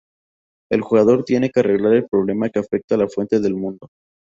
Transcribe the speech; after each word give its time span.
El 0.71 0.81
jugador 0.81 1.23
tiene 1.25 1.51
que 1.51 1.59
arreglar 1.59 1.93
el 1.93 2.07
problema 2.09 2.49
que 2.49 2.57
afecta 2.57 2.97
la 2.97 3.07
fuente 3.07 3.39
del 3.39 3.53
mundo. 3.53 3.87